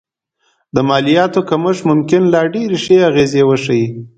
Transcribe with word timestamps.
د 0.75 0.77
مالیاتو 0.89 1.39
کمښت 1.49 1.81
ممکن 1.89 2.21
لا 2.33 2.41
ډېرې 2.53 2.77
ښې 2.83 2.97
اغېزې 3.09 3.41
وښيي 3.45 3.85